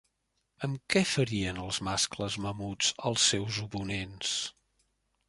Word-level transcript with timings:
Amb 0.67 0.79
què 0.93 1.01
ferien 1.09 1.59
els 1.65 1.79
mascles 1.87 2.37
mamuts 2.45 2.89
als 3.11 3.27
seus 3.33 3.61
oponents? 3.67 4.33